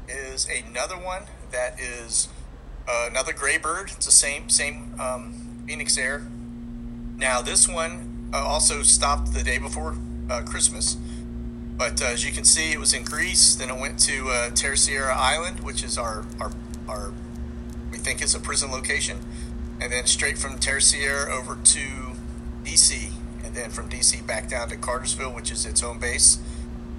is 0.09 0.49
another 0.49 0.97
one 0.97 1.25
that 1.53 1.79
is 1.79 2.29
uh, 2.89 3.07
another 3.09 3.33
gray 3.33 3.59
bird. 3.59 3.93
It's 3.97 4.07
the 4.07 4.13
same 4.13 4.49
same 4.49 4.99
um, 5.01 5.65
Phoenix 5.67 5.97
Air. 5.97 6.27
Now 7.17 7.43
this 7.43 7.69
one 7.69 8.10
also 8.39 8.83
stopped 8.83 9.33
the 9.33 9.43
day 9.43 9.59
before 9.59 9.97
uh, 10.31 10.43
Christmas, 10.43 10.97
but 11.77 12.03
uh, 12.03 12.07
as 12.07 12.25
you 12.25 12.33
can 12.33 12.45
see, 12.45 12.73
it 12.73 12.79
was 12.79 12.93
in 12.93 13.05
Greece. 13.05 13.55
Then 13.55 13.71
it 13.71 13.79
went 13.79 13.99
to 14.01 14.29
uh, 14.29 14.51
Terceira 14.51 15.15
Island, 15.17 15.61
which 15.61 15.83
is 15.83 15.99
our 15.99 16.25
our 16.39 16.53
our 16.89 17.13
we 17.91 17.99
think 17.99 18.23
is 18.23 18.35
a 18.35 18.41
prison 18.41 18.71
location, 18.71 19.19
and 19.81 19.93
then 19.93 20.07
straight 20.07 20.39
from 20.39 20.59
Terceira 20.59 21.33
over 21.33 21.57
to 21.57 21.81
DC, 22.65 23.13
and 23.45 23.55
then 23.55 23.71
from 23.71 23.89
DC 23.89 24.25
back 24.27 24.49
down 24.49 24.69
to 24.69 24.77
Cartersville, 24.77 25.35
which 25.35 25.51
is 25.51 25.67
its 25.67 25.83
own 25.83 25.99
base. 25.99 26.39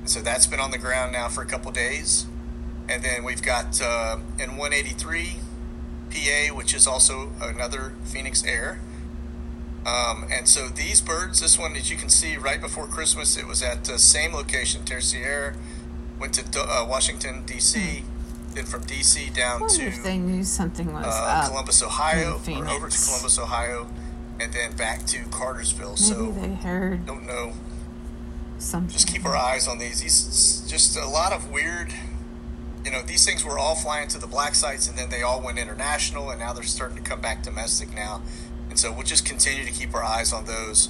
And 0.01 0.09
so 0.09 0.19
that's 0.19 0.47
been 0.47 0.59
on 0.59 0.71
the 0.71 0.77
ground 0.77 1.13
now 1.13 1.29
for 1.29 1.41
a 1.41 1.45
couple 1.45 1.71
days. 1.71 2.25
And 2.89 3.03
then 3.03 3.23
we've 3.23 3.41
got 3.41 3.79
uh, 3.81 4.17
in 4.39 4.57
183 4.57 5.37
PA, 6.09 6.55
which 6.55 6.73
is 6.73 6.87
also 6.87 7.31
another 7.41 7.93
Phoenix 8.03 8.43
Air. 8.43 8.79
Um, 9.85 10.27
and 10.31 10.47
so 10.47 10.67
these 10.67 11.01
birds, 11.01 11.39
this 11.39 11.57
one, 11.57 11.75
as 11.75 11.89
you 11.89 11.97
can 11.97 12.09
see, 12.09 12.37
right 12.37 12.61
before 12.61 12.85
Christmas, 12.85 13.35
it 13.35 13.47
was 13.47 13.63
at 13.63 13.85
the 13.85 13.97
same 13.97 14.33
location, 14.33 14.85
Terceira, 14.85 15.55
went 16.19 16.35
to 16.35 16.61
uh, 16.61 16.85
Washington, 16.87 17.43
D.C., 17.45 18.03
then 18.53 18.65
from 18.65 18.83
D.C. 18.83 19.29
down 19.31 19.67
to 19.67 19.81
if 19.83 20.03
they 20.03 20.17
knew 20.17 20.43
something 20.43 20.93
was 20.93 21.05
uh. 21.07 21.47
Columbus, 21.47 21.81
Ohio, 21.81 22.39
or 22.47 22.67
over 22.67 22.89
to 22.89 23.05
Columbus, 23.05 23.39
Ohio, 23.39 23.87
and 24.39 24.51
then 24.53 24.75
back 24.75 25.05
to 25.07 25.23
Cartersville. 25.31 25.91
Maybe 25.91 26.01
so 26.01 26.31
they 26.31 26.53
heard 26.55 27.05
don't 27.05 27.25
know. 27.25 27.53
something. 28.57 28.91
Just 28.91 29.07
keep 29.07 29.25
our 29.25 29.35
eyes 29.35 29.67
on 29.67 29.79
these. 29.79 30.01
These 30.01 30.65
just 30.69 30.97
a 30.97 31.07
lot 31.07 31.31
of 31.31 31.49
weird. 31.49 31.93
You 32.83 32.91
know, 32.91 33.03
these 33.03 33.25
things 33.25 33.45
were 33.45 33.59
all 33.59 33.75
flying 33.75 34.07
to 34.09 34.17
the 34.17 34.27
black 34.27 34.55
sites, 34.55 34.89
and 34.89 34.97
then 34.97 35.09
they 35.09 35.21
all 35.21 35.41
went 35.41 35.59
international, 35.59 36.29
and 36.29 36.39
now 36.39 36.51
they're 36.51 36.63
starting 36.63 36.97
to 36.97 37.03
come 37.03 37.21
back 37.21 37.43
domestic 37.43 37.93
now. 37.93 38.21
And 38.71 38.79
so 38.79 38.89
we'll 38.89 39.03
just 39.03 39.25
continue 39.25 39.65
to 39.65 39.71
keep 39.71 39.93
our 39.93 40.01
eyes 40.01 40.31
on 40.31 40.45
those. 40.45 40.87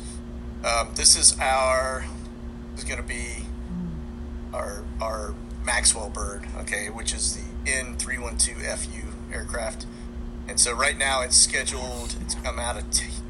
Um, 0.64 0.90
this 0.94 1.16
is 1.16 1.36
our. 1.40 2.06
This 2.76 2.84
is 2.84 2.90
going 2.90 3.02
to 3.02 3.08
be 3.08 3.48
our 4.54 4.84
our 5.02 5.34
Maxwell 5.66 6.10
bird, 6.10 6.46
okay, 6.60 6.92
which 6.92 7.12
is 7.12 7.36
the 7.36 7.70
N312FU 7.72 9.34
aircraft. 9.34 9.88
And 10.48 10.60
so 10.60 10.74
right 10.74 10.96
now 10.96 11.22
it's 11.22 11.36
scheduled 11.36 12.12
to 12.30 12.38
come 12.42 12.60
out 12.60 12.78
of 12.78 12.84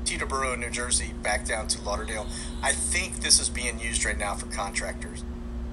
Teterboro, 0.04 0.60
New 0.60 0.70
Jersey, 0.70 1.14
back 1.24 1.46
down 1.46 1.68
to 1.70 1.82
Lauderdale. 1.82 2.28
I 2.62 2.74
think 2.74 3.22
this 3.22 3.40
is 3.40 3.48
being 3.48 3.80
used 3.80 4.04
right 4.04 4.18
now 4.18 4.34
for 4.34 4.48
contractors. 4.48 5.24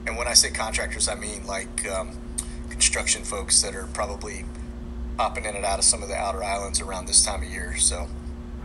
And 0.06 0.16
when 0.16 0.28
I 0.28 0.34
say 0.34 0.50
contractors, 0.50 1.08
I 1.08 1.16
mean 1.16 1.44
like 1.48 1.84
um, 1.88 2.10
construction 2.70 3.24
folks 3.24 3.60
that 3.62 3.74
are 3.74 3.88
probably 3.92 4.44
hopping 5.18 5.46
in 5.46 5.56
and 5.56 5.64
out 5.64 5.80
of 5.80 5.84
some 5.84 6.00
of 6.00 6.08
the 6.08 6.14
outer 6.14 6.44
islands 6.44 6.80
around 6.80 7.06
this 7.06 7.24
time 7.24 7.42
of 7.42 7.48
year. 7.48 7.76
So, 7.76 8.06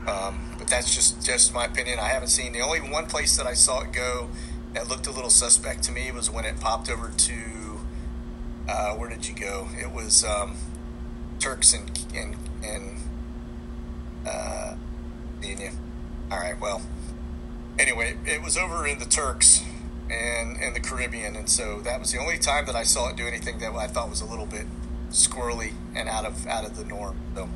um, 0.07 0.55
but 0.57 0.67
that's 0.67 0.93
just 0.93 1.25
just 1.25 1.53
my 1.53 1.65
opinion. 1.65 1.99
I 1.99 2.09
haven't 2.09 2.29
seen 2.29 2.53
the 2.53 2.61
only 2.61 2.79
one 2.79 3.05
place 3.05 3.37
that 3.37 3.47
I 3.47 3.53
saw 3.53 3.81
it 3.81 3.91
go 3.91 4.29
that 4.73 4.89
looked 4.89 5.07
a 5.07 5.11
little 5.11 5.29
suspect 5.29 5.83
to 5.83 5.91
me 5.91 6.11
was 6.11 6.29
when 6.29 6.45
it 6.45 6.59
popped 6.59 6.89
over 6.89 7.11
to 7.15 7.79
uh, 8.67 8.93
where 8.93 9.09
did 9.09 9.27
you 9.27 9.35
go? 9.35 9.67
It 9.79 9.91
was 9.91 10.23
um, 10.23 10.55
Turks 11.39 11.73
and 11.73 11.89
and 12.15 12.35
and 12.63 12.97
uh, 14.27 14.75
Kenya. 15.41 15.71
All 16.31 16.39
right. 16.39 16.59
Well, 16.59 16.81
anyway, 17.77 18.17
it 18.25 18.41
was 18.41 18.57
over 18.57 18.87
in 18.87 18.99
the 18.99 19.05
Turks 19.05 19.63
and 20.09 20.61
in 20.61 20.73
the 20.73 20.79
Caribbean, 20.79 21.35
and 21.35 21.49
so 21.49 21.81
that 21.81 21.99
was 21.99 22.11
the 22.11 22.19
only 22.19 22.37
time 22.37 22.65
that 22.65 22.75
I 22.75 22.83
saw 22.83 23.09
it 23.09 23.15
do 23.15 23.27
anything 23.27 23.59
that 23.59 23.73
I 23.73 23.87
thought 23.87 24.09
was 24.09 24.21
a 24.21 24.25
little 24.25 24.45
bit 24.45 24.65
squirrely 25.09 25.73
and 25.95 26.09
out 26.09 26.25
of 26.25 26.47
out 26.47 26.65
of 26.65 26.77
the 26.77 26.85
norm. 26.85 27.17
So, 27.35 27.49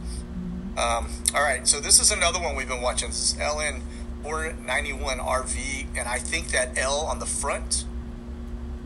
um, 0.78 1.08
all 1.34 1.42
right. 1.42 1.68
So 1.68 1.80
this 1.80 2.00
is 2.00 2.12
another 2.12 2.40
one 2.40 2.56
we've 2.56 2.68
been 2.68 2.82
watching. 2.82 3.10
This 3.10 3.34
is 3.34 3.40
LN 3.40 3.82
491 4.24 5.18
RV, 5.18 5.88
and 5.98 6.08
I 6.08 6.20
think 6.20 6.50
that 6.50 6.78
L 6.78 7.02
on 7.02 7.20
the 7.20 7.26
front 7.26 7.86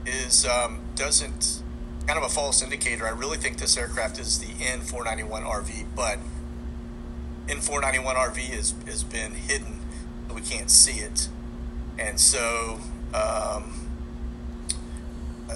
is 0.06 0.46
um, 0.46 0.80
doesn't 0.96 1.62
kind 2.08 2.18
of 2.18 2.24
a 2.24 2.30
false 2.34 2.62
indicator. 2.62 3.06
I 3.06 3.12
really 3.12 3.38
think 3.38 3.58
this 3.58 3.78
aircraft 3.78 4.20
is 4.20 4.40
the 4.40 4.48
N491 4.64 5.44
RV, 5.44 5.86
but 5.96 6.20
N491 7.48 8.16
RV 8.16 8.38
has 8.38 8.74
has 8.88 9.04
been 9.04 9.34
hidden, 9.34 9.82
we 10.34 10.42
can't 10.42 10.72
see 10.72 11.00
it, 11.00 11.28
and 12.00 12.20
so 12.20 12.80
um, 13.14 13.82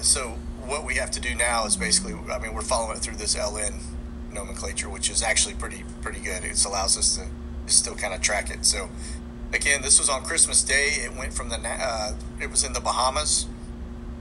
so 0.02 0.36
what 0.66 0.84
we 0.84 0.96
have 0.96 1.10
to 1.12 1.20
do 1.20 1.34
now 1.34 1.64
is 1.64 1.76
basically, 1.76 2.14
I 2.30 2.38
mean, 2.38 2.54
we're 2.54 2.62
following 2.62 2.96
it 2.96 3.00
through 3.00 3.16
this 3.16 3.34
LN 3.34 3.80
nomenclature, 4.36 4.88
which 4.88 5.10
is 5.10 5.22
actually 5.22 5.54
pretty 5.54 5.84
pretty 6.00 6.20
good. 6.20 6.44
It 6.44 6.64
allows 6.64 6.96
us 6.96 7.16
to 7.16 7.26
still 7.70 7.94
kind 7.94 8.14
of 8.14 8.20
track 8.20 8.50
it. 8.50 8.64
So 8.64 8.88
again, 9.52 9.82
this 9.82 9.98
was 9.98 10.08
on 10.08 10.22
Christmas 10.22 10.62
Day. 10.62 10.98
It 11.04 11.16
went 11.16 11.34
from 11.34 11.48
the 11.48 11.58
uh, 11.58 12.14
it 12.40 12.50
was 12.50 12.64
in 12.64 12.72
the 12.72 12.80
Bahamas. 12.80 13.46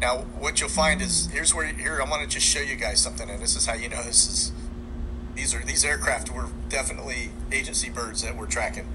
Now, 0.02 0.20
what 0.40 0.60
you'll 0.60 0.70
find 0.70 1.02
is 1.02 1.28
here's 1.28 1.54
where 1.54 1.66
here 1.68 2.02
I 2.02 2.10
want 2.10 2.24
to 2.24 2.28
just 2.28 2.46
show 2.46 2.60
you 2.60 2.76
guys 2.76 3.02
something, 3.02 3.30
and 3.30 3.42
this 3.42 3.56
is 3.56 3.66
how 3.66 3.76
you 3.76 3.90
know 3.90 4.04
this 4.04 4.28
is 4.28 4.52
these 5.36 5.54
are 5.54 5.64
these 5.64 5.86
aircraft 5.86 6.34
were 6.34 6.50
definitely 6.70 7.32
agency 7.52 7.90
birds 7.90 8.22
that 8.24 8.38
we're 8.38 8.48
tracking. 8.48 8.88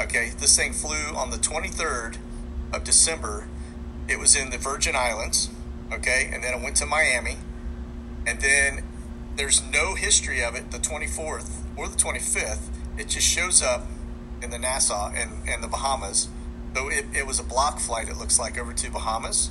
Okay, 0.00 0.32
this 0.38 0.56
thing 0.56 0.72
flew 0.72 1.14
on 1.14 1.30
the 1.30 1.36
23rd 1.36 2.16
of 2.72 2.84
December. 2.84 3.48
It 4.08 4.18
was 4.18 4.34
in 4.34 4.50
the 4.50 4.58
Virgin 4.58 4.94
Islands. 4.96 5.50
Okay, 5.92 6.30
and 6.32 6.42
then 6.42 6.54
it 6.54 6.62
went 6.62 6.76
to 6.76 6.86
Miami, 6.86 7.36
and 8.24 8.40
then 8.40 8.84
there's 9.40 9.62
no 9.72 9.94
history 9.94 10.44
of 10.44 10.54
it 10.54 10.70
the 10.70 10.76
24th 10.76 11.62
or 11.74 11.88
the 11.88 11.96
25th. 11.96 12.68
It 12.98 13.08
just 13.08 13.26
shows 13.26 13.62
up 13.62 13.86
in 14.42 14.50
the 14.50 14.58
Nassau 14.58 15.10
and, 15.16 15.30
and 15.48 15.64
the 15.64 15.66
Bahamas. 15.66 16.28
So 16.74 16.90
it, 16.90 17.06
it 17.14 17.26
was 17.26 17.40
a 17.40 17.42
block 17.42 17.78
flight, 17.80 18.10
it 18.10 18.18
looks 18.18 18.38
like, 18.38 18.58
over 18.58 18.74
to 18.74 18.90
Bahamas 18.90 19.50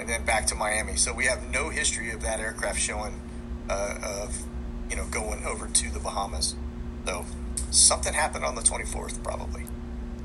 and 0.00 0.08
then 0.08 0.24
back 0.24 0.46
to 0.46 0.54
Miami. 0.54 0.96
So 0.96 1.12
we 1.12 1.26
have 1.26 1.50
no 1.52 1.68
history 1.68 2.10
of 2.10 2.22
that 2.22 2.40
aircraft 2.40 2.80
showing 2.80 3.20
uh, 3.68 3.98
of, 4.02 4.44
you 4.88 4.96
know, 4.96 5.04
going 5.10 5.44
over 5.44 5.66
to 5.66 5.90
the 5.90 6.00
Bahamas. 6.00 6.54
So 7.04 7.26
something 7.70 8.14
happened 8.14 8.46
on 8.46 8.54
the 8.54 8.62
24th, 8.62 9.22
probably, 9.22 9.64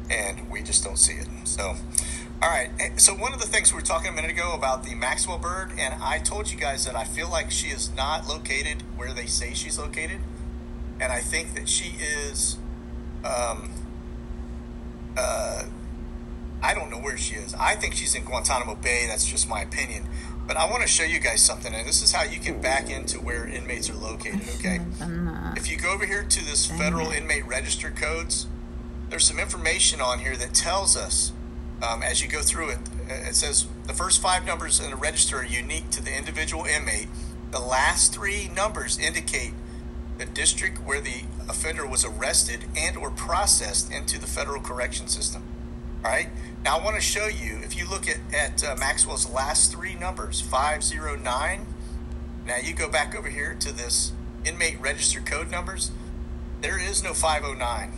and 0.09 0.49
we 0.49 0.61
just 0.63 0.81
don't 0.81 0.97
see 0.97 1.15
it. 1.15 1.27
So, 1.43 1.75
all 2.43 2.49
right. 2.49 2.69
Eh, 2.79 2.89
So 2.97 3.13
one 3.13 3.33
of 3.33 3.39
the 3.39 3.47
things 3.47 3.71
we 3.71 3.77
were 3.77 3.85
talking 3.85 4.09
a 4.09 4.13
minute 4.13 4.31
ago 4.31 4.53
about 4.53 4.83
the 4.83 4.95
Maxwell 4.95 5.37
bird, 5.37 5.71
and 5.77 5.93
I 6.03 6.19
told 6.19 6.51
you 6.51 6.57
guys 6.59 6.85
that 6.85 6.95
I 6.95 7.05
feel 7.05 7.29
like 7.29 7.51
she 7.51 7.67
is 7.67 7.89
not 7.95 8.27
located 8.27 8.83
where 8.97 9.13
they 9.13 9.25
say 9.27 9.53
she's 9.53 9.79
located, 9.79 10.19
and 10.99 11.11
I 11.11 11.21
think 11.21 11.55
that 11.55 11.69
she 11.69 11.95
is. 11.99 12.57
Um, 13.23 13.71
uh, 15.17 15.63
I 16.61 16.73
don't 16.73 16.89
know 16.89 16.97
where 16.97 17.17
she 17.17 17.35
is. 17.35 17.53
I 17.55 17.75
think 17.75 17.93
she's 17.93 18.15
in 18.15 18.23
Guantanamo 18.25 18.75
Bay. 18.75 19.05
That's 19.07 19.25
just 19.25 19.47
my 19.49 19.61
opinion. 19.61 20.07
But 20.45 20.57
I 20.57 20.69
want 20.69 20.81
to 20.81 20.87
show 20.89 21.03
you 21.03 21.19
guys 21.19 21.41
something, 21.41 21.73
and 21.73 21.87
this 21.87 22.01
is 22.01 22.11
how 22.11 22.23
you 22.23 22.39
can 22.39 22.59
back 22.61 22.89
into 22.89 23.19
where 23.19 23.47
inmates 23.47 23.89
are 23.89 23.95
located. 23.95 24.41
Okay, 24.59 24.79
if 25.55 25.71
you 25.71 25.77
go 25.77 25.93
over 25.93 26.05
here 26.05 26.23
to 26.23 26.45
this 26.45 26.65
federal 26.65 27.11
inmate 27.11 27.45
register 27.47 27.91
codes, 27.91 28.47
there's 29.09 29.23
some 29.25 29.39
information 29.39 30.01
on 30.01 30.19
here 30.19 30.35
that 30.35 30.53
tells 30.53 30.97
us 30.97 31.31
um, 31.83 32.01
as 32.01 32.21
you 32.21 32.29
go 32.29 32.41
through 32.41 32.69
it. 32.69 32.79
uh, 33.09 33.13
It 33.29 33.35
says 33.35 33.67
the 33.87 33.93
first 33.93 34.21
five 34.21 34.45
numbers 34.45 34.79
in 34.79 34.89
the 34.89 34.95
register 34.95 35.37
are 35.37 35.45
unique 35.45 35.89
to 35.91 36.03
the 36.03 36.15
individual 36.17 36.65
inmate. 36.65 37.07
The 37.51 37.59
last 37.59 38.13
three 38.13 38.49
numbers 38.55 38.97
indicate 38.97 39.53
the 40.17 40.25
district 40.25 40.77
where 40.79 41.01
the 41.01 41.23
offender 41.49 41.85
was 41.85 42.05
arrested 42.05 42.65
and 42.77 42.95
or 42.97 43.09
processed 43.09 43.91
into 43.91 44.19
the 44.19 44.27
federal 44.27 44.61
correction 44.61 45.07
system. 45.07 45.43
All 46.03 46.11
right. 46.11 46.29
Now 46.63 46.77
I 46.77 46.83
want 46.83 46.95
to 46.95 47.01
show 47.01 47.27
you. 47.27 47.59
If 47.63 47.77
you 47.77 47.89
look 47.89 48.07
at 48.07 48.19
at 48.33 48.63
uh, 48.63 48.75
Maxwell's 48.79 49.29
last 49.29 49.71
three 49.71 49.95
numbers, 49.95 50.39
five 50.41 50.83
zero 50.83 51.15
nine. 51.15 51.65
Now 52.45 52.57
you 52.57 52.73
go 52.73 52.89
back 52.89 53.15
over 53.15 53.29
here 53.29 53.55
to 53.59 53.71
this 53.71 54.11
inmate 54.45 54.79
register 54.81 55.19
code 55.21 55.49
numbers. 55.49 55.91
There 56.61 56.79
is 56.79 57.03
no 57.03 57.13
509. 57.13 57.91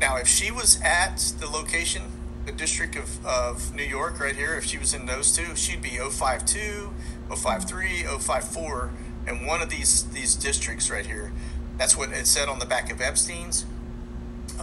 Now, 0.00 0.16
if 0.16 0.28
she 0.28 0.50
was 0.50 0.80
at 0.82 1.32
the 1.40 1.46
location, 1.46 2.02
the 2.48 2.56
District 2.56 2.96
of, 2.96 3.24
of 3.26 3.74
New 3.74 3.84
York, 3.84 4.18
right 4.20 4.34
here, 4.34 4.54
if 4.54 4.64
she 4.64 4.78
was 4.78 4.94
in 4.94 5.04
those 5.04 5.36
two, 5.36 5.54
she'd 5.54 5.82
be 5.82 5.98
052, 5.98 6.94
053, 7.28 8.04
054, 8.04 8.90
and 9.26 9.46
one 9.46 9.60
of 9.60 9.68
these 9.68 10.04
these 10.04 10.34
districts 10.34 10.90
right 10.90 11.04
here. 11.04 11.30
That's 11.76 11.94
what 11.94 12.10
it 12.10 12.26
said 12.26 12.48
on 12.48 12.58
the 12.58 12.64
back 12.64 12.90
of 12.90 13.02
Epstein's 13.02 13.66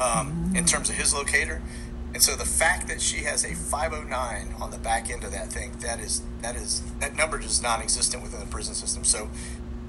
um, 0.01 0.51
in 0.56 0.65
terms 0.65 0.89
of 0.89 0.96
his 0.96 1.13
locator. 1.13 1.62
And 2.13 2.24
so 2.24 2.36
the 2.36 2.46
fact 2.46 2.88
that 2.88 3.01
she 3.01 3.24
has 3.25 3.46
a 3.46 3.54
509 3.54 4.56
on 4.60 4.72
the 4.72 4.77
back 4.77 5.12
end 5.12 5.24
of 5.24 5.32
that 5.32 5.51
thing, 5.51 5.74
that 5.82 6.00
is 6.00 6.24
that 6.42 6.56
is 6.56 6.82
that 7.00 7.15
number 7.15 7.39
is 7.39 7.62
non-existent 7.62 8.24
within 8.24 8.39
the 8.39 8.48
prison 8.48 8.74
system. 8.74 9.04
So 9.04 9.30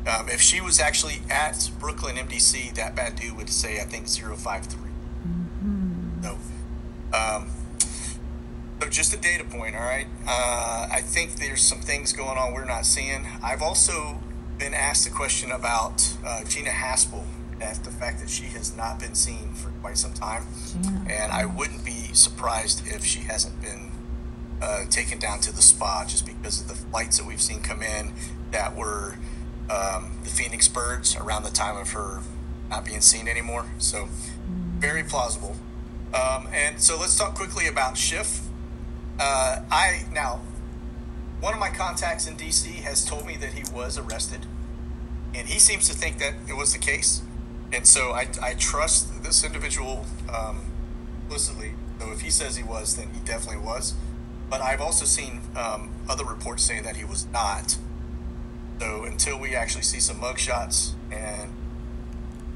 um, 0.06 0.28
if 0.28 0.42
she 0.42 0.60
was 0.60 0.78
actually 0.80 1.22
at 1.30 1.70
Brooklyn 1.80 2.16
MDC, 2.16 2.74
that 2.74 2.94
bad 2.94 3.16
dude 3.16 3.38
would 3.38 3.48
say 3.48 3.80
I 3.80 3.84
think 3.84 4.06
053. 4.06 4.90
So, 6.22 6.38
um, 7.16 7.50
so 8.80 8.88
just 8.88 9.14
a 9.14 9.16
data 9.16 9.45
point, 9.45 9.75
all 9.75 9.83
right. 9.83 10.06
Uh, 10.26 10.88
I 10.92 11.00
think 11.02 11.37
there's 11.37 11.62
some 11.62 11.80
things 11.80 12.12
going 12.12 12.37
on 12.38 12.52
we're 12.52 12.64
not 12.64 12.85
seeing. 12.87 13.26
I've 13.42 13.62
also 13.62 14.21
been 14.59 14.75
asked 14.75 15.06
a 15.06 15.11
question 15.11 15.50
about 15.50 16.14
uh, 16.25 16.45
Gina 16.45 16.71
Haspel 16.71 17.25
at 17.61 17.83
the 17.85 17.90
fact 17.90 18.21
that 18.21 18.28
she 18.28 18.45
has 18.45 18.76
not 18.76 18.99
been 19.00 19.14
seen 19.14 19.52
for 19.54 19.71
quite 19.80 19.97
some 19.97 20.12
time, 20.12 20.47
Yeah. 20.83 21.23
and 21.23 21.33
I 21.33 21.47
wouldn't 21.47 21.85
be 21.85 22.11
surprised 22.12 22.87
if 22.87 23.04
she 23.04 23.21
hasn't 23.21 23.61
been 23.62 23.90
uh, 24.61 24.85
taken 24.90 25.18
down 25.18 25.40
to 25.40 25.52
the 25.54 25.62
spa 25.62 26.04
just 26.06 26.26
because 26.26 26.61
of 26.61 26.68
the 26.68 26.75
flights 26.75 27.18
that 27.18 27.26
we've 27.26 27.40
seen 27.42 27.61
come 27.61 27.83
in 27.83 28.12
that 28.50 28.75
were 28.76 29.16
um, 29.71 30.12
the 30.23 30.30
Phoenix 30.30 30.68
birds 30.68 31.16
around 31.16 31.42
the 31.45 31.50
time 31.50 31.76
of 31.76 31.90
her 31.90 32.21
not 32.71 32.85
being 32.85 33.00
seen 33.00 33.26
anymore. 33.28 33.66
So 33.78 34.09
very 34.78 35.02
plausible. 35.02 35.56
Um, 36.14 36.49
and 36.52 36.80
so 36.80 36.99
let's 36.99 37.16
talk 37.16 37.35
quickly 37.35 37.66
about 37.66 37.97
Schiff. 37.97 38.40
Uh, 39.18 39.61
I 39.70 40.04
now 40.12 40.40
one 41.40 41.52
of 41.52 41.61
my 41.61 41.70
contacts 41.70 42.26
in 42.26 42.37
DC 42.37 42.66
has 42.82 43.04
told 43.04 43.26
me 43.26 43.37
that 43.37 43.52
he 43.52 43.62
was 43.75 43.99
arrested, 43.99 44.46
and 45.35 45.49
he 45.49 45.58
seems 45.58 45.88
to 45.88 45.94
think 45.94 46.18
that 46.18 46.35
it 46.49 46.56
was 46.56 46.73
the 46.73 46.78
case. 46.78 47.23
And 47.73 47.87
so 47.87 48.12
I, 48.12 48.28
I 48.42 48.54
trust 48.54 49.23
this 49.23 49.44
individual 49.44 50.06
um, 50.32 50.61
implicitly. 51.23 51.73
So 52.00 52.12
if 52.12 52.20
he 52.20 52.30
says 52.30 52.56
he 52.56 52.62
was, 52.62 52.96
then 52.96 53.08
he 53.12 53.20
definitely 53.20 53.62
was. 53.64 53.94
But 54.49 54.61
I've 54.61 54.80
also 54.80 55.04
seen 55.04 55.40
um, 55.56 55.90
other 56.08 56.25
reports 56.25 56.62
saying 56.62 56.85
that 56.85 56.96
he 56.96 57.04
was 57.04 57.26
not. 57.32 57.76
So 58.80 59.04
until 59.04 59.38
we 59.38 59.54
actually 59.54 59.82
see 59.82 60.00
some 60.00 60.20
mugshots 60.20 60.92
and 61.11 61.50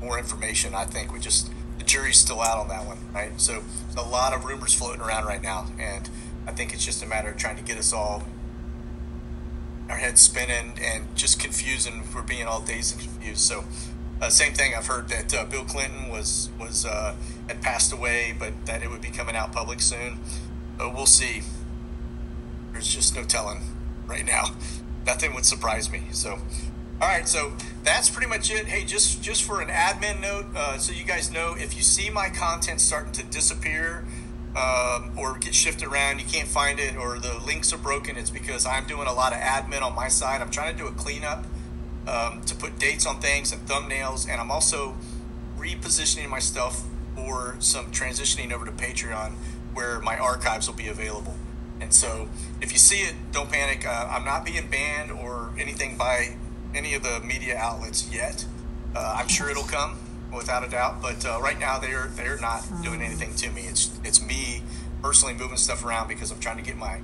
more 0.00 0.19
information, 0.19 0.75
I 0.75 0.85
think 0.85 1.12
we 1.12 1.19
just 1.19 1.50
the 1.79 1.85
jury's 1.85 2.19
still 2.19 2.40
out 2.40 2.59
on 2.59 2.69
that 2.69 2.87
one, 2.87 2.99
right? 3.12 3.38
So 3.40 3.62
a 3.97 4.02
lot 4.02 4.35
of 4.35 4.45
rumors 4.45 4.75
floating 4.75 5.00
around 5.00 5.25
right 5.25 5.43
now, 5.43 5.67
and 5.79 6.09
I 6.50 6.52
think 6.52 6.75
it's 6.75 6.85
just 6.85 7.00
a 7.04 7.07
matter 7.07 7.28
of 7.30 7.37
trying 7.37 7.57
to 7.59 7.62
get 7.62 7.78
us 7.78 7.92
all 7.92 8.25
our 9.88 9.97
heads 9.97 10.21
spinning 10.21 10.73
and 10.83 11.14
just 11.14 11.38
confusing. 11.38 12.02
We're 12.12 12.23
being 12.23 12.47
all 12.47 12.61
dazed 12.61 12.95
and 12.95 13.02
confused. 13.02 13.42
So, 13.42 13.62
uh, 14.21 14.30
same 14.30 14.52
thing. 14.52 14.73
I've 14.76 14.87
heard 14.87 15.09
that 15.11 15.33
uh, 15.33 15.45
Bill 15.45 15.64
Clinton 15.64 16.09
was 16.09 16.50
was 16.59 16.85
uh, 16.85 17.14
had 17.47 17.62
passed 17.62 17.92
away, 17.92 18.35
but 18.37 18.66
that 18.66 18.83
it 18.83 18.90
would 18.90 19.00
be 19.00 19.11
coming 19.11 19.37
out 19.37 19.52
public 19.52 19.80
soon. 19.80 20.19
But 20.76 20.92
we'll 20.92 21.07
see. 21.07 21.42
There's 22.73 22.92
just 22.92 23.14
no 23.14 23.23
telling 23.23 23.61
right 24.07 24.26
now. 24.26 24.47
Nothing 25.07 25.35
would 25.35 25.47
surprise 25.47 25.90
me. 25.92 26.02
So, 26.11 26.33
all 27.00 27.09
right. 27.09 27.28
So 27.28 27.52
that's 27.85 28.11
pretty 28.11 28.28
much 28.28 28.50
it. 28.50 28.66
Hey, 28.66 28.85
just 28.85 29.23
just 29.23 29.45
for 29.45 29.61
an 29.61 29.69
admin 29.69 30.21
note, 30.21 30.47
uh, 30.57 30.78
so 30.78 30.92
you 30.92 31.04
guys 31.04 31.30
know, 31.30 31.54
if 31.57 31.76
you 31.76 31.83
see 31.83 32.11
my 32.11 32.28
content 32.28 32.80
starting 32.80 33.12
to 33.12 33.23
disappear 33.23 34.04
um, 34.57 35.12
or 35.16 35.38
get 35.38 35.54
shifted 35.54 35.88
around, 35.88 36.19
you 36.19 36.26
can't 36.26 36.49
find 36.49 36.80
it, 36.80 36.97
or 36.97 37.19
the 37.19 37.38
links 37.47 37.73
are 37.73 37.78
broken, 37.78 38.16
it's 38.16 38.30
because 38.30 38.66
I'm 38.66 38.87
doing 38.87 39.07
a 39.07 39.12
lot 39.12 39.33
of 39.33 39.38
admin 39.38 39.83
on 39.83 39.95
my 39.95 40.09
side. 40.09 40.40
I'm 40.40 40.50
trying 40.50 40.76
to 40.76 40.78
do 40.78 40.88
a 40.88 40.92
cleanup 40.92 41.47
um, 42.09 42.42
to 42.47 42.54
put 42.54 42.78
dates 42.78 43.07
on 43.07 43.21
things 43.21 43.52
and 43.52 43.66
thumbnails, 43.66 44.28
and 44.28 44.40
I'm 44.40 44.50
also 44.50 44.97
repositioning 45.57 46.28
my 46.28 46.40
stuff 46.40 46.83
for 47.14 47.57
some 47.61 47.87
transitioning 47.92 48.52
over 48.52 48.64
to 48.64 48.73
Patreon 48.73 49.33
where 49.75 50.00
my 50.00 50.16
archives 50.16 50.66
will 50.66 50.76
be 50.76 50.88
available. 50.88 51.37
And 51.80 51.92
so 51.92 52.28
if 52.61 52.73
you 52.73 52.78
see 52.78 53.00
it, 53.02 53.14
don't 53.33 53.50
panic. 53.50 53.87
Uh, 53.87 54.09
I'm 54.11 54.25
not 54.25 54.45
being 54.45 54.66
banned 54.69 55.11
or 55.11 55.52
anything 55.59 55.97
by 55.97 56.37
any 56.75 56.95
of 56.95 57.02
the 57.02 57.21
media 57.21 57.57
outlets 57.57 58.12
yet. 58.12 58.45
Uh, 58.95 59.16
I'm 59.19 59.28
sure 59.28 59.50
it'll 59.50 59.62
come 59.64 59.97
without 60.32 60.64
a 60.64 60.68
doubt, 60.68 61.02
but 61.02 61.25
uh, 61.26 61.40
right 61.40 61.58
now 61.58 61.78
they're 61.78 62.06
they're 62.08 62.38
not 62.38 62.62
doing 62.82 63.02
anything 63.02 63.34
to 63.37 63.50
me. 63.50 63.62
It's 63.62 63.90
it's 64.04 64.25
me 64.25 64.62
personally 65.02 65.34
moving 65.34 65.56
stuff 65.56 65.84
around 65.84 66.08
because 66.08 66.30
I'm 66.30 66.40
trying 66.40 66.58
to 66.58 66.62
get 66.62 66.76
my 66.76 67.00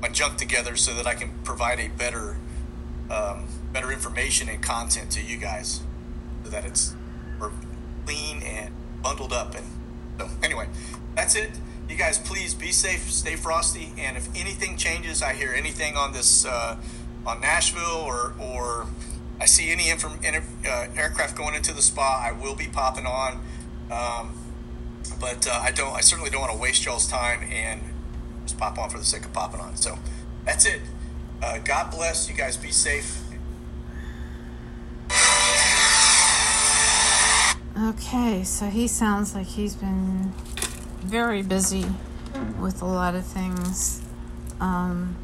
my 0.00 0.08
junk 0.08 0.36
together 0.36 0.76
so 0.76 0.94
that 0.94 1.06
I 1.06 1.14
can 1.14 1.30
provide 1.44 1.78
a 1.80 1.88
better 1.88 2.36
um, 3.10 3.46
better 3.72 3.92
information 3.92 4.48
and 4.48 4.62
content 4.62 5.10
to 5.12 5.22
you 5.22 5.36
guys, 5.36 5.82
so 6.44 6.50
that 6.50 6.64
it's 6.64 6.94
clean 8.06 8.42
and 8.42 8.74
bundled 9.02 9.32
up. 9.32 9.54
And 9.54 9.66
so 10.18 10.28
anyway, 10.42 10.68
that's 11.14 11.34
it. 11.34 11.50
You 11.88 11.96
guys, 11.96 12.18
please 12.18 12.54
be 12.54 12.72
safe, 12.72 13.10
stay 13.10 13.36
frosty, 13.36 13.92
and 13.98 14.16
if 14.16 14.28
anything 14.34 14.76
changes, 14.76 15.22
I 15.22 15.34
hear 15.34 15.52
anything 15.52 15.96
on 15.96 16.12
this 16.12 16.46
uh, 16.46 16.76
on 17.26 17.40
Nashville 17.40 18.02
or 18.06 18.34
or 18.38 18.86
I 19.42 19.46
see 19.46 19.72
any 19.72 19.90
inform- 19.90 20.20
uh, 20.24 20.86
aircraft 20.96 21.36
going 21.36 21.56
into 21.56 21.74
the 21.74 21.82
spa, 21.82 22.22
I 22.24 22.30
will 22.30 22.54
be 22.54 22.68
popping 22.68 23.06
on. 23.06 23.44
Um, 23.90 24.38
but 25.20 25.48
uh, 25.48 25.60
I 25.60 25.72
don't. 25.72 25.92
I 25.92 26.00
certainly 26.00 26.30
don't 26.30 26.42
want 26.42 26.52
to 26.52 26.58
waste 26.58 26.84
y'all's 26.84 27.08
time 27.08 27.42
and 27.50 27.80
just 28.44 28.56
pop 28.56 28.78
on 28.78 28.88
for 28.88 28.98
the 28.98 29.04
sake 29.04 29.24
of 29.24 29.32
popping 29.32 29.60
on. 29.60 29.74
So 29.74 29.98
that's 30.44 30.64
it. 30.64 30.80
Uh, 31.42 31.58
God 31.58 31.90
bless 31.90 32.28
you 32.30 32.36
guys. 32.36 32.56
Be 32.56 32.70
safe. 32.70 33.20
Okay, 37.76 38.44
so 38.44 38.66
he 38.66 38.86
sounds 38.86 39.34
like 39.34 39.48
he's 39.48 39.74
been 39.74 40.32
very 41.00 41.42
busy 41.42 41.86
with 42.60 42.80
a 42.80 42.86
lot 42.86 43.16
of 43.16 43.26
things. 43.26 44.02
Um, 44.60 45.16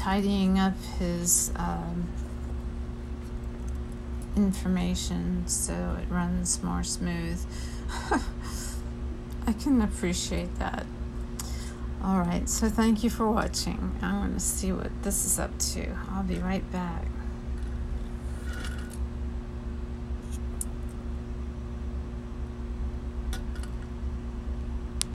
tidying 0.00 0.58
up 0.58 0.72
his 0.98 1.52
um, 1.56 2.08
information 4.34 5.46
so 5.46 5.98
it 6.00 6.10
runs 6.10 6.62
more 6.62 6.82
smooth. 6.82 7.44
I 9.46 9.52
can 9.52 9.82
appreciate 9.82 10.58
that. 10.58 10.86
Alright, 12.02 12.48
so 12.48 12.70
thank 12.70 13.04
you 13.04 13.10
for 13.10 13.30
watching. 13.30 13.94
I'm 14.00 14.20
going 14.20 14.34
to 14.34 14.40
see 14.40 14.72
what 14.72 14.90
this 15.02 15.26
is 15.26 15.38
up 15.38 15.58
to. 15.58 15.94
I'll 16.10 16.22
be 16.22 16.38
right 16.38 16.68
back. 16.72 17.09